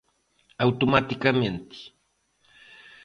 Automaticamente. 0.65 1.79